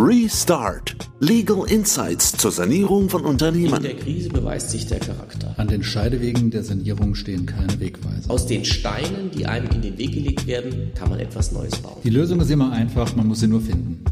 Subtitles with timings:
[0.00, 1.10] Restart.
[1.18, 3.74] Legal Insights zur Sanierung von Unternehmen.
[3.74, 5.54] In der Krise beweist sich der Charakter.
[5.56, 8.30] An den Scheidewegen der Sanierung stehen keine Wegweiser.
[8.30, 11.96] Aus den Steinen, die einem in den Weg gelegt werden, kann man etwas Neues bauen.
[12.04, 14.04] Die Lösung ist immer einfach, man muss sie nur finden.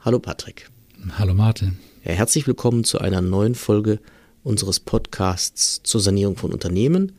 [0.00, 0.68] Hallo Patrick.
[1.16, 1.78] Hallo Martin.
[2.04, 4.00] Ja, herzlich willkommen zu einer neuen Folge
[4.42, 7.12] unseres Podcasts zur Sanierung von Unternehmen.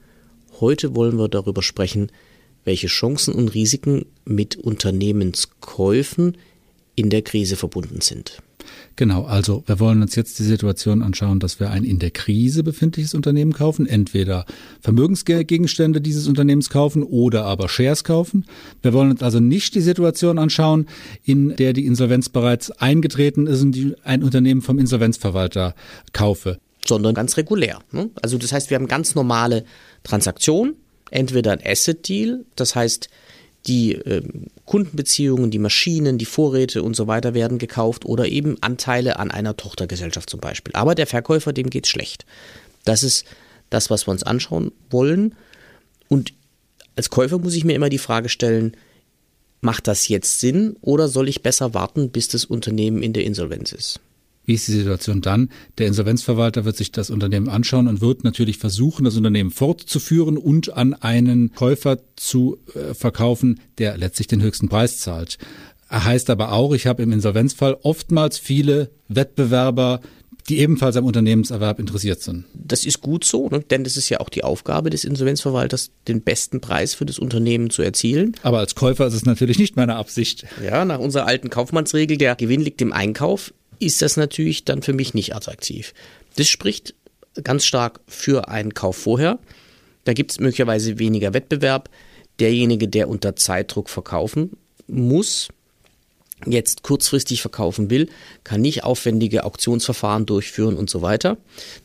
[0.60, 2.12] Heute wollen wir darüber sprechen,
[2.66, 6.38] welche Chancen und Risiken mit Unternehmenskäufen
[7.00, 8.42] in der Krise verbunden sind.
[8.98, 12.62] Genau, also wir wollen uns jetzt die Situation anschauen, dass wir ein in der Krise
[12.62, 14.46] befindliches Unternehmen kaufen, entweder
[14.82, 18.46] Vermögensgegenstände dieses Unternehmens kaufen oder aber Shares kaufen.
[18.82, 20.88] Wir wollen uns also nicht die Situation anschauen,
[21.24, 25.74] in der die Insolvenz bereits eingetreten ist und die ein Unternehmen vom Insolvenzverwalter
[26.12, 26.60] kaufe.
[26.86, 27.80] Sondern ganz regulär.
[27.94, 28.10] Ne?
[28.22, 29.64] Also das heißt, wir haben ganz normale
[30.04, 30.76] Transaktionen,
[31.10, 33.10] entweder ein Asset Deal, das heißt,
[33.68, 34.24] die äh,
[34.66, 39.58] Kundenbeziehungen, die Maschinen, die Vorräte und so weiter werden gekauft oder eben Anteile an einer
[39.58, 40.74] Tochtergesellschaft zum Beispiel.
[40.76, 42.26] Aber der Verkäufer, dem geht es schlecht.
[42.86, 43.26] Das ist
[43.70, 45.36] das, was wir uns anschauen wollen.
[46.08, 46.34] Und
[46.96, 48.76] als Käufer muss ich mir immer die Frage stellen,
[49.62, 53.74] macht das jetzt Sinn oder soll ich besser warten, bis das Unternehmen in der Insolvenz
[53.74, 54.00] ist?
[54.50, 55.52] Wie ist die Situation dann?
[55.78, 60.76] Der Insolvenzverwalter wird sich das Unternehmen anschauen und wird natürlich versuchen, das Unternehmen fortzuführen und
[60.76, 65.38] an einen Käufer zu äh, verkaufen, der letztlich den höchsten Preis zahlt.
[65.92, 70.02] Heißt aber auch, ich habe im Insolvenzfall oftmals viele Wettbewerber,
[70.50, 72.46] die ebenfalls am Unternehmenserwerb interessiert sind.
[72.56, 73.60] Das ist gut so, ne?
[73.60, 77.70] denn das ist ja auch die Aufgabe des Insolvenzverwalters, den besten Preis für das Unternehmen
[77.70, 78.36] zu erzielen.
[78.42, 80.48] Aber als Käufer ist es natürlich nicht meine Absicht.
[80.64, 84.94] Ja, nach unserer alten Kaufmannsregel, der Gewinn liegt im Einkauf, ist das natürlich dann für
[84.94, 85.94] mich nicht attraktiv.
[86.36, 86.94] Das spricht
[87.44, 89.40] ganz stark für einen Kauf vorher.
[90.04, 91.90] Da gibt es möglicherweise weniger Wettbewerb.
[92.40, 94.52] Derjenige, der unter Zeitdruck verkaufen
[94.88, 95.50] muss,
[96.46, 98.10] jetzt kurzfristig verkaufen will,
[98.44, 101.38] kann nicht aufwendige Auktionsverfahren durchführen und so weiter.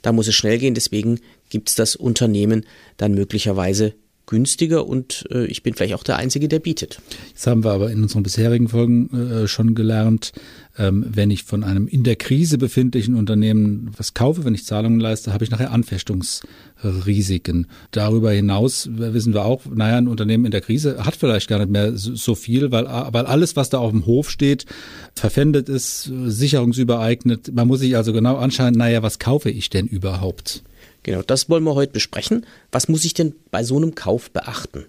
[0.03, 0.75] Da muss es schnell gehen.
[0.75, 2.65] Deswegen gibt es das Unternehmen
[2.97, 3.94] dann möglicherweise
[4.26, 7.00] günstiger und äh, ich bin vielleicht auch der Einzige, der bietet.
[7.28, 10.32] Jetzt haben wir aber in unseren bisherigen Folgen äh, schon gelernt,
[10.78, 14.98] ähm, wenn ich von einem in der Krise befindlichen Unternehmen was kaufe, wenn ich Zahlungen
[14.98, 17.66] leiste, habe ich nachher Anfechtungsrisiken.
[17.90, 21.70] Darüber hinaus wissen wir auch, naja, ein Unternehmen in der Krise hat vielleicht gar nicht
[21.70, 24.66] mehr so viel, weil, weil alles, was da auf dem Hof steht,
[25.14, 27.54] verpfändet ist, sicherungsübereignet.
[27.54, 30.64] Man muss sich also genau anschauen, naja, was kaufe ich denn überhaupt?
[31.04, 32.44] Genau, das wollen wir heute besprechen.
[32.72, 34.87] Was muss ich denn bei so einem Kauf beachten?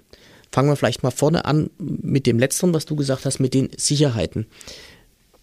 [0.51, 3.69] Fangen wir vielleicht mal vorne an mit dem letzten, was du gesagt hast, mit den
[3.77, 4.47] Sicherheiten.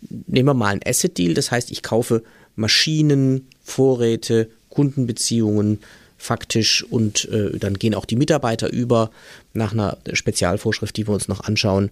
[0.01, 2.25] Nehmen wir mal ein Asset Deal, das heißt, ich kaufe
[2.57, 5.81] Maschinen, Vorräte, Kundenbeziehungen
[6.17, 9.11] faktisch und äh, dann gehen auch die Mitarbeiter über
[9.53, 11.91] nach einer Spezialvorschrift, die wir uns noch anschauen.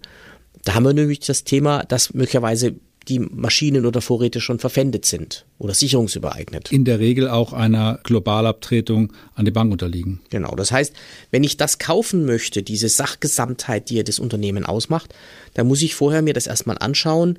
[0.65, 2.75] Da haben wir nämlich das Thema, dass möglicherweise
[3.09, 6.71] die Maschinen oder Vorräte schon verpfändet sind oder sicherungsübereignet.
[6.71, 10.21] In der Regel auch einer Globalabtretung an die Bank unterliegen.
[10.31, 10.95] Genau, das heißt,
[11.31, 15.15] wenn ich das kaufen möchte, diese Sachgesamtheit, die ja das Unternehmen ausmacht,
[15.55, 17.39] dann muss ich vorher mir das erstmal anschauen,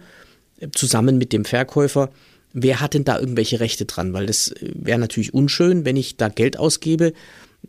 [0.73, 2.09] zusammen mit dem Verkäufer,
[2.53, 4.13] wer hat denn da irgendwelche Rechte dran?
[4.13, 7.13] Weil das wäre natürlich unschön, wenn ich da Geld ausgebe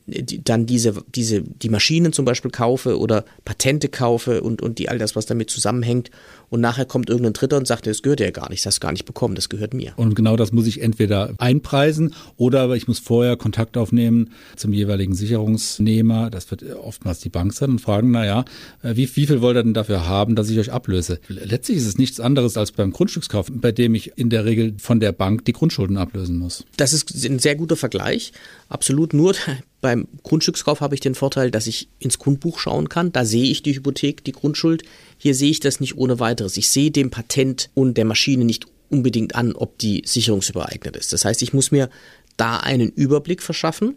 [0.06, 4.98] dann diese, diese, die Maschinen zum Beispiel kaufe oder Patente kaufe und, und die, all
[4.98, 6.10] das, was damit zusammenhängt.
[6.50, 8.86] Und nachher kommt irgendein Dritter und sagt, das gehört ja gar nicht, das hast du
[8.86, 9.92] gar nicht bekommen, das gehört mir.
[9.96, 15.14] Und genau das muss ich entweder einpreisen oder ich muss vorher Kontakt aufnehmen zum jeweiligen
[15.14, 16.30] Sicherungsnehmer.
[16.30, 18.44] Das wird oftmals die Bank sein und fragen, naja,
[18.82, 21.20] äh, wie, wie viel wollt ihr denn dafür haben, dass ich euch ablöse?
[21.28, 25.00] Letztlich ist es nichts anderes als beim Grundstückskauf, bei dem ich in der Regel von
[25.00, 26.64] der Bank die Grundschulden ablösen muss.
[26.76, 28.32] Das ist ein sehr guter Vergleich.
[28.68, 29.34] Absolut nur
[29.82, 33.12] beim Grundstückskauf habe ich den Vorteil, dass ich ins Grundbuch schauen kann.
[33.12, 34.84] Da sehe ich die Hypothek, die Grundschuld.
[35.18, 36.56] Hier sehe ich das nicht ohne weiteres.
[36.56, 41.12] Ich sehe dem Patent und der Maschine nicht unbedingt an, ob die sicherungsübereignet ist.
[41.12, 41.90] Das heißt, ich muss mir
[42.36, 43.96] da einen Überblick verschaffen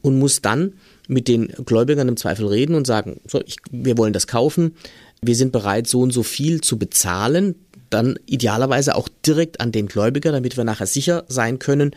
[0.00, 0.72] und muss dann
[1.06, 4.74] mit den Gläubigern im Zweifel reden und sagen, so, ich, wir wollen das kaufen,
[5.20, 7.56] wir sind bereit, so und so viel zu bezahlen,
[7.90, 11.94] dann idealerweise auch direkt an den Gläubiger, damit wir nachher sicher sein können,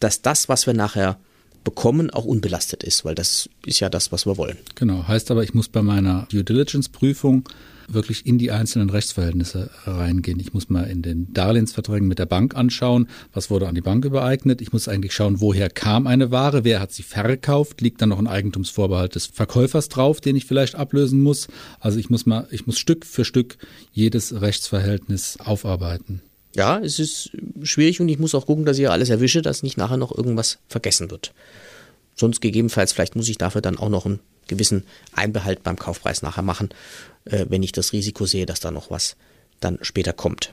[0.00, 1.18] dass das, was wir nachher
[1.64, 4.58] bekommen, auch unbelastet ist, weil das ist ja das, was wir wollen.
[4.74, 7.48] Genau, heißt aber, ich muss bei meiner Due Diligence Prüfung
[7.88, 10.40] wirklich in die einzelnen Rechtsverhältnisse reingehen.
[10.40, 14.04] Ich muss mal in den Darlehensverträgen mit der Bank anschauen, was wurde an die Bank
[14.04, 14.60] übereignet.
[14.60, 18.18] Ich muss eigentlich schauen, woher kam eine Ware, wer hat sie verkauft, liegt dann noch
[18.18, 21.48] ein Eigentumsvorbehalt des Verkäufers drauf, den ich vielleicht ablösen muss.
[21.80, 23.56] Also ich muss mal, ich muss Stück für Stück
[23.92, 26.22] jedes Rechtsverhältnis aufarbeiten
[26.54, 27.30] ja, es ist
[27.62, 30.58] schwierig und ich muss auch gucken, dass ich alles erwische, dass nicht nachher noch irgendwas
[30.68, 31.32] vergessen wird.
[32.14, 36.42] Sonst gegebenenfalls, vielleicht muss ich dafür dann auch noch einen gewissen Einbehalt beim Kaufpreis nachher
[36.42, 36.70] machen,
[37.24, 39.16] äh, wenn ich das Risiko sehe, dass da noch was
[39.60, 40.52] dann später kommt.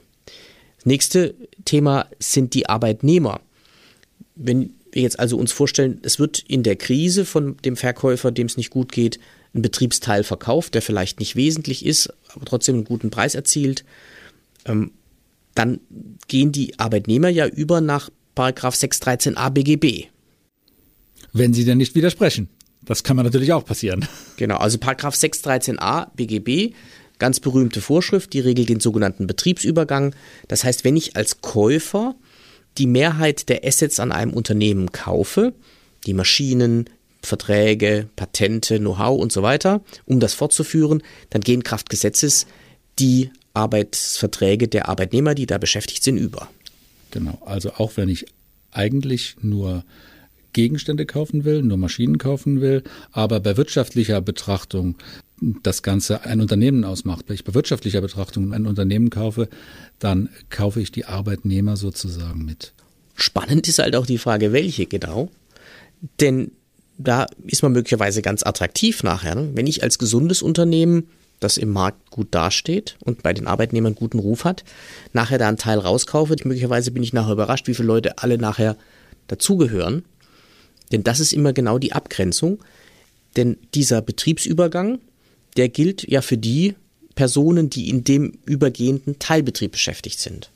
[0.86, 1.36] Nächste
[1.66, 3.42] Thema sind die Arbeitnehmer.
[4.36, 8.48] Wenn wir jetzt also uns vorstellen, es wird in der Krise von dem Verkäufer, dem
[8.48, 9.20] es nicht gut geht,
[9.54, 13.84] ein Betriebsteil verkauft, der vielleicht nicht wesentlich ist, aber trotzdem einen guten Preis erzielt,
[14.66, 14.92] ähm,
[15.60, 15.82] dann
[16.30, 20.06] gehen die Arbeitnehmer ja über nach Paragraph 613a BGB.
[21.34, 22.48] Wenn sie denn nicht widersprechen.
[22.86, 24.08] Das kann man natürlich auch passieren.
[24.38, 26.74] Genau, also Paragraph 613a BGB,
[27.18, 30.16] ganz berühmte Vorschrift, die regelt den sogenannten Betriebsübergang.
[30.48, 32.16] Das heißt, wenn ich als Käufer
[32.78, 35.54] die Mehrheit der Assets an einem Unternehmen kaufe,
[36.06, 36.86] die Maschinen,
[37.22, 42.48] Verträge, Patente, Know-how und so weiter, um das fortzuführen, dann gehen Kraft Gesetzes
[42.98, 43.30] die
[43.60, 46.50] Arbeitsverträge der Arbeitnehmer, die da beschäftigt sind, über.
[47.12, 48.26] Genau, also auch wenn ich
[48.72, 49.84] eigentlich nur
[50.54, 54.96] Gegenstände kaufen will, nur Maschinen kaufen will, aber bei wirtschaftlicher Betrachtung
[55.64, 59.48] das Ganze ein Unternehmen ausmacht, wenn ich bei wirtschaftlicher Betrachtung ein Unternehmen kaufe,
[60.00, 62.74] dann kaufe ich die Arbeitnehmer sozusagen mit.
[63.16, 65.30] Spannend ist halt auch die Frage, welche genau.
[66.20, 66.52] Denn
[66.98, 69.36] da ist man möglicherweise ganz attraktiv nachher.
[69.36, 69.52] Ne?
[69.54, 71.10] Wenn ich als gesundes Unternehmen,
[71.40, 74.64] das im Markt gut dasteht und bei den Arbeitnehmern guten Ruf hat,
[75.14, 78.76] nachher da einen Teil rauskaufe, möglicherweise bin ich nachher überrascht, wie viele Leute alle nachher
[79.28, 80.04] dazugehören.
[80.92, 82.60] Denn das ist immer genau die Abgrenzung.
[83.36, 85.00] Denn dieser Betriebsübergang,
[85.56, 86.76] der gilt ja für die
[87.16, 90.50] Personen, die in dem übergehenden Teilbetrieb beschäftigt sind.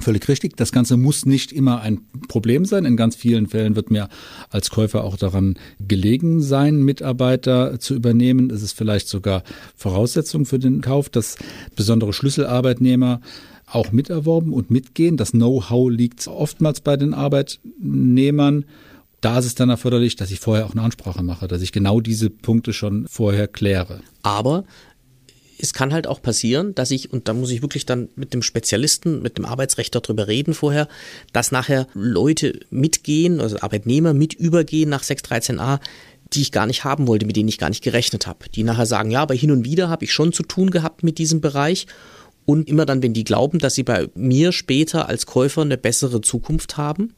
[0.00, 0.56] Völlig richtig.
[0.56, 2.86] Das Ganze muss nicht immer ein Problem sein.
[2.86, 4.08] In ganz vielen Fällen wird mir
[4.50, 8.50] als Käufer auch daran gelegen sein, Mitarbeiter zu übernehmen.
[8.50, 9.42] Es ist vielleicht sogar
[9.76, 11.36] Voraussetzung für den Kauf, dass
[11.76, 13.20] besondere Schlüsselarbeitnehmer
[13.66, 15.16] auch miterworben und mitgehen.
[15.16, 18.64] Das Know-how liegt oftmals bei den Arbeitnehmern.
[19.20, 22.00] Da ist es dann erforderlich, dass ich vorher auch eine Ansprache mache, dass ich genau
[22.00, 24.00] diese Punkte schon vorher kläre.
[24.22, 24.64] Aber
[25.58, 28.42] es kann halt auch passieren, dass ich, und da muss ich wirklich dann mit dem
[28.42, 30.88] Spezialisten, mit dem Arbeitsrecht darüber reden vorher,
[31.32, 35.80] dass nachher Leute mitgehen, also Arbeitnehmer mit übergehen nach 613a,
[36.32, 38.48] die ich gar nicht haben wollte, mit denen ich gar nicht gerechnet habe.
[38.54, 41.18] Die nachher sagen, ja, aber hin und wieder habe ich schon zu tun gehabt mit
[41.18, 41.86] diesem Bereich.
[42.44, 46.20] Und immer dann, wenn die glauben, dass sie bei mir später als Käufer eine bessere
[46.22, 47.14] Zukunft haben,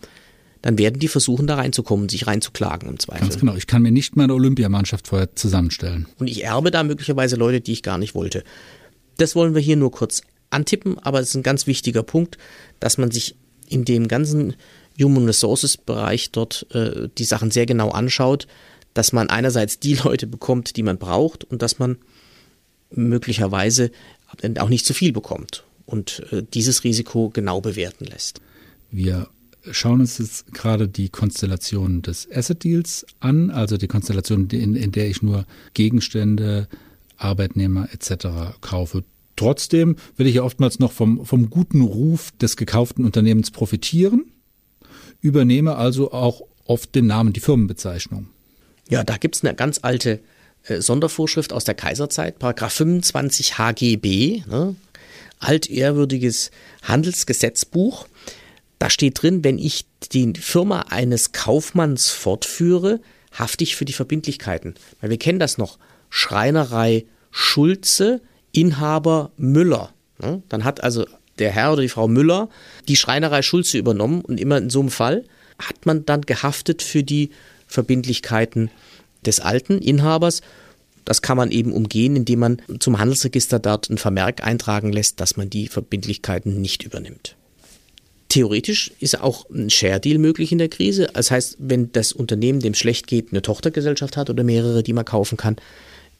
[0.64, 3.20] dann werden die versuchen, da reinzukommen, sich reinzuklagen im Zweifel.
[3.20, 3.54] Ganz genau.
[3.54, 6.06] Ich kann mir nicht meine Olympiamannschaft vorher zusammenstellen.
[6.18, 8.44] Und ich erbe da möglicherweise Leute, die ich gar nicht wollte.
[9.18, 12.38] Das wollen wir hier nur kurz antippen, aber es ist ein ganz wichtiger Punkt,
[12.80, 13.36] dass man sich
[13.68, 14.56] in dem ganzen
[14.98, 18.46] Human Resources Bereich dort äh, die Sachen sehr genau anschaut,
[18.94, 21.98] dass man einerseits die Leute bekommt, die man braucht und dass man
[22.90, 23.90] möglicherweise
[24.58, 28.40] auch nicht zu viel bekommt und äh, dieses Risiko genau bewerten lässt.
[28.90, 29.28] Wir
[29.70, 34.92] schauen uns jetzt gerade die Konstellation des Asset Deals an, also die Konstellation, in, in
[34.92, 36.68] der ich nur Gegenstände,
[37.16, 38.58] Arbeitnehmer etc.
[38.60, 39.04] kaufe.
[39.36, 44.24] Trotzdem will ich ja oftmals noch vom, vom guten Ruf des gekauften Unternehmens profitieren,
[45.20, 48.28] übernehme also auch oft den Namen, die Firmenbezeichnung.
[48.88, 50.20] Ja, da gibt es eine ganz alte
[50.64, 54.76] äh, Sondervorschrift aus der Kaiserzeit, Paragraph 25 HGB, ne?
[55.40, 56.50] altehrwürdiges
[56.82, 58.06] Handelsgesetzbuch.
[58.84, 63.00] Da steht drin, wenn ich die Firma eines Kaufmanns fortführe,
[63.32, 64.74] hafte ich für die Verbindlichkeiten.
[65.00, 65.78] Weil wir kennen das noch.
[66.10, 68.20] Schreinerei Schulze,
[68.52, 69.94] Inhaber Müller.
[70.50, 71.06] Dann hat also
[71.38, 72.50] der Herr oder die Frau Müller
[72.86, 75.24] die Schreinerei Schulze übernommen und immer in so einem Fall
[75.58, 77.30] hat man dann gehaftet für die
[77.66, 78.70] Verbindlichkeiten
[79.24, 80.42] des alten Inhabers.
[81.06, 85.38] Das kann man eben umgehen, indem man zum Handelsregister dort einen Vermerk eintragen lässt, dass
[85.38, 87.36] man die Verbindlichkeiten nicht übernimmt.
[88.34, 91.06] Theoretisch ist auch ein Share-Deal möglich in der Krise.
[91.14, 95.04] Das heißt, wenn das Unternehmen, dem schlecht geht, eine Tochtergesellschaft hat oder mehrere, die man
[95.04, 95.54] kaufen kann,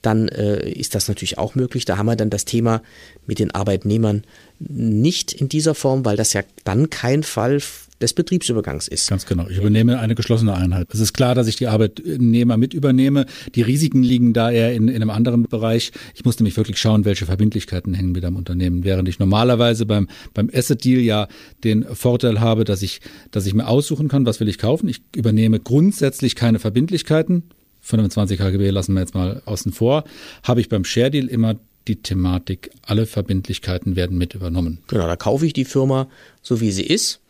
[0.00, 1.86] dann äh, ist das natürlich auch möglich.
[1.86, 2.82] Da haben wir dann das Thema
[3.26, 4.22] mit den Arbeitnehmern
[4.60, 7.58] nicht in dieser Form, weil das ja dann kein Fall
[8.00, 9.08] des Betriebsübergangs ist.
[9.08, 9.48] Ganz genau.
[9.48, 10.88] Ich übernehme eine geschlossene Einheit.
[10.92, 13.26] Es ist klar, dass ich die Arbeitnehmer mit übernehme.
[13.54, 15.92] Die Risiken liegen da eher in, in einem anderen Bereich.
[16.14, 18.84] Ich muss nämlich wirklich schauen, welche Verbindlichkeiten hängen mit am Unternehmen.
[18.84, 21.28] Während ich normalerweise beim, beim Asset Deal ja
[21.62, 24.88] den Vorteil habe, dass ich, dass ich mir aussuchen kann, was will ich kaufen.
[24.88, 27.44] Ich übernehme grundsätzlich keine Verbindlichkeiten.
[27.82, 30.04] 25 HGB lassen wir jetzt mal außen vor.
[30.42, 34.78] Habe ich beim Share Deal immer die Thematik, alle Verbindlichkeiten werden mit übernommen.
[34.88, 36.08] Genau, da kaufe ich die Firma
[36.40, 37.20] so wie sie ist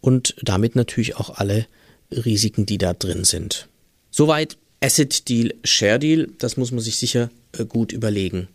[0.00, 1.66] und damit natürlich auch alle
[2.10, 3.68] Risiken, die da drin sind.
[4.10, 8.48] Soweit Asset Deal, Share Deal, das muss man sich sicher äh, gut überlegen.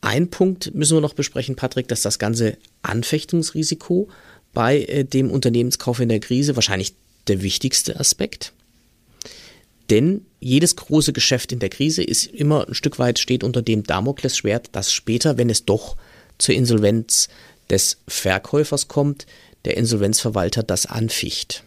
[0.00, 4.08] Ein Punkt müssen wir noch besprechen, Patrick, dass das ganze Anfechtungsrisiko
[4.52, 6.94] bei äh, dem Unternehmenskauf in der Krise wahrscheinlich
[7.28, 8.52] der wichtigste Aspekt.
[9.90, 13.84] Denn jedes große Geschäft in der Krise ist immer ein Stück weit steht unter dem
[13.84, 15.96] Damoklesschwert, dass später, wenn es doch
[16.38, 17.28] zur Insolvenz
[17.70, 19.26] des Verkäufers kommt,
[19.64, 21.64] der Insolvenzverwalter das anficht.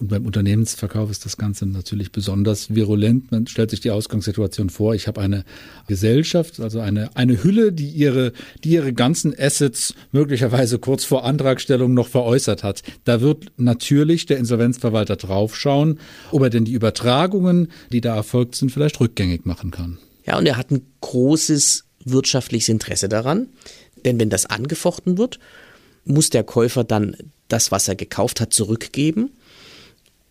[0.00, 3.30] Und beim Unternehmensverkauf ist das Ganze natürlich besonders virulent.
[3.30, 4.94] Man stellt sich die Ausgangssituation vor.
[4.94, 5.44] Ich habe eine
[5.86, 8.32] Gesellschaft, also eine, eine Hülle, die ihre,
[8.64, 12.82] die ihre ganzen Assets möglicherweise kurz vor Antragstellung noch veräußert hat.
[13.04, 16.00] Da wird natürlich der Insolvenzverwalter draufschauen,
[16.32, 19.98] ob er denn die Übertragungen, die da erfolgt sind, vielleicht rückgängig machen kann.
[20.26, 23.48] Ja, und er hat ein großes wirtschaftliches Interesse daran.
[24.04, 25.38] Denn wenn das angefochten wird,
[26.04, 27.16] muss der Käufer dann
[27.48, 29.30] das, was er gekauft hat, zurückgeben.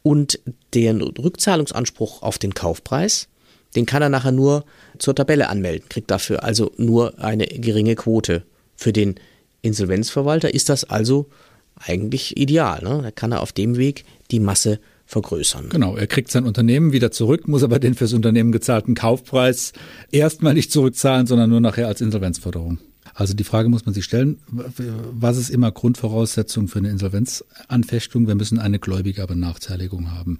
[0.01, 0.39] Und
[0.73, 3.29] den Rückzahlungsanspruch auf den Kaufpreis,
[3.75, 4.65] den kann er nachher nur
[4.99, 8.43] zur Tabelle anmelden, kriegt dafür also nur eine geringe Quote.
[8.75, 9.15] Für den
[9.61, 11.29] Insolvenzverwalter ist das also
[11.75, 12.83] eigentlich ideal.
[12.83, 13.01] Ne?
[13.01, 15.69] Da kann er auf dem Weg die Masse vergrößern.
[15.69, 19.73] Genau, er kriegt sein Unternehmen wieder zurück, muss aber den fürs Unternehmen gezahlten Kaufpreis
[20.11, 22.79] erstmal nicht zurückzahlen, sondern nur nachher als Insolvenzforderung.
[23.13, 28.27] Also die Frage muss man sich stellen, was ist immer Grundvoraussetzung für eine Insolvenzanfechtung?
[28.27, 30.39] Wir müssen eine Gläubigerbenachteiligung haben.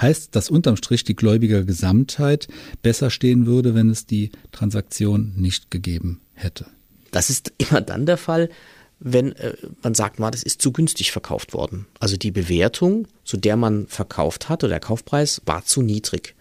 [0.00, 2.48] Heißt, dass unterm Strich die Gläubigergesamtheit
[2.82, 6.66] besser stehen würde, wenn es die Transaktion nicht gegeben hätte?
[7.10, 8.50] Das ist immer dann der Fall,
[8.98, 11.86] wenn äh, man sagt mal, das ist zu günstig verkauft worden.
[12.00, 16.34] Also die Bewertung, zu der man verkauft hat, oder der Kaufpreis war zu niedrig.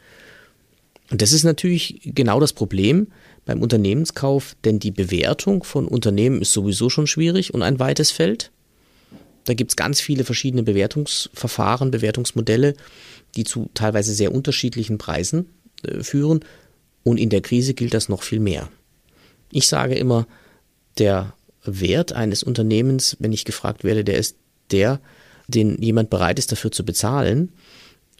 [1.11, 3.07] Und das ist natürlich genau das Problem,
[3.45, 8.51] beim Unternehmenskauf, denn die Bewertung von Unternehmen ist sowieso schon schwierig und ein weites Feld.
[9.45, 12.73] Da gibt es ganz viele verschiedene Bewertungsverfahren, Bewertungsmodelle,
[13.35, 15.49] die zu teilweise sehr unterschiedlichen Preisen
[15.83, 16.43] äh, führen.
[17.03, 18.69] Und in der Krise gilt das noch viel mehr.
[19.51, 20.27] Ich sage immer,
[20.97, 24.37] der Wert eines Unternehmens, wenn ich gefragt werde, der ist
[24.71, 24.99] der,
[25.47, 27.51] den jemand bereit ist dafür zu bezahlen.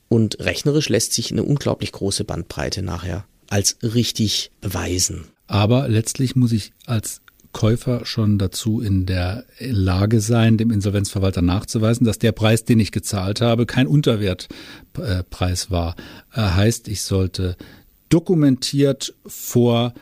[0.08, 5.26] Und rechnerisch lässt sich eine unglaublich große Bandbreite nachher als richtig beweisen.
[5.48, 7.22] Aber letztlich muss ich als
[7.52, 12.92] Käufer schon dazu in der Lage sein, dem Insolvenzverwalter nachzuweisen, dass der Preis, den ich
[12.92, 15.96] gezahlt habe, kein Unterwertpreis war.
[16.36, 17.56] Heißt, ich sollte
[18.10, 19.94] dokumentiert vor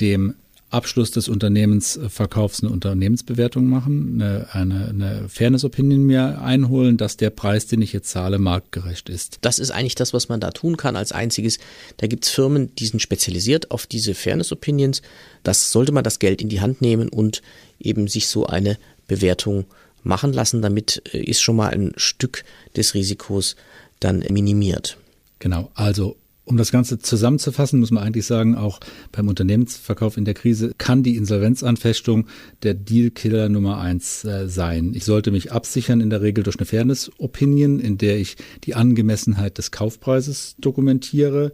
[0.00, 0.34] dem
[0.70, 7.66] Abschluss des Unternehmensverkaufs eine Unternehmensbewertung machen, eine, eine, eine Fairness-Opinion mir einholen, dass der Preis,
[7.66, 9.38] den ich jetzt zahle, marktgerecht ist.
[9.40, 11.58] Das ist eigentlich das, was man da tun kann als einziges.
[11.96, 15.02] Da gibt es Firmen, die sind spezialisiert auf diese Fairness-Opinions.
[15.42, 17.42] Das sollte man das Geld in die Hand nehmen und
[17.80, 19.64] eben sich so eine Bewertung
[20.04, 20.62] machen lassen.
[20.62, 22.44] Damit äh, ist schon mal ein Stück
[22.76, 23.56] des Risikos
[23.98, 24.96] dann minimiert.
[25.40, 26.16] Genau, also
[26.50, 28.80] um das Ganze zusammenzufassen, muss man eigentlich sagen, auch
[29.12, 32.26] beim Unternehmensverkauf in der Krise kann die Insolvenzanfechtung
[32.64, 34.92] der Dealkiller Nummer eins äh, sein.
[34.94, 39.58] Ich sollte mich absichern in der Regel durch eine Fairness-Opinion, in der ich die Angemessenheit
[39.58, 41.52] des Kaufpreises dokumentiere.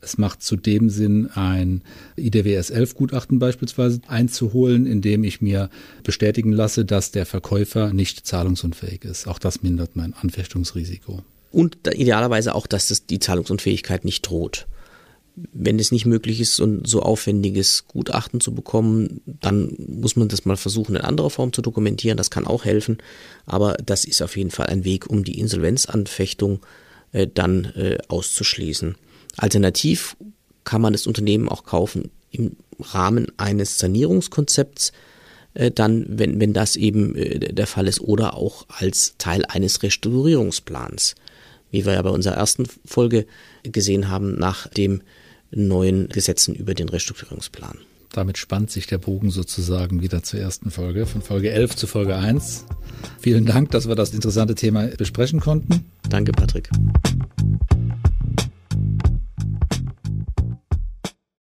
[0.00, 1.82] Es macht zudem Sinn, ein
[2.16, 5.70] IDWS 11 Gutachten beispielsweise einzuholen, indem ich mir
[6.02, 9.28] bestätigen lasse, dass der Verkäufer nicht zahlungsunfähig ist.
[9.28, 11.22] Auch das mindert mein Anfechtungsrisiko
[11.52, 14.66] und idealerweise auch, dass das die Zahlungsunfähigkeit nicht droht.
[15.34, 20.28] Wenn es nicht möglich ist, so ein so aufwendiges Gutachten zu bekommen, dann muss man
[20.28, 22.18] das mal versuchen, in anderer Form zu dokumentieren.
[22.18, 22.98] Das kann auch helfen.
[23.46, 26.60] Aber das ist auf jeden Fall ein Weg, um die Insolvenzanfechtung
[27.12, 28.96] äh, dann äh, auszuschließen.
[29.38, 30.16] Alternativ
[30.64, 34.92] kann man das Unternehmen auch kaufen im Rahmen eines Sanierungskonzepts,
[35.54, 39.82] äh, dann, wenn, wenn das eben äh, der Fall ist, oder auch als Teil eines
[39.82, 41.14] Restaurierungsplans
[41.72, 43.26] wie wir ja bei unserer ersten Folge
[43.64, 45.02] gesehen haben, nach dem
[45.50, 47.78] neuen Gesetzen über den Restrukturierungsplan.
[48.12, 52.14] Damit spannt sich der Bogen sozusagen wieder zur ersten Folge, von Folge 11 zu Folge
[52.14, 52.66] 1.
[53.18, 55.86] Vielen Dank, dass wir das interessante Thema besprechen konnten.
[56.08, 56.68] Danke, Patrick.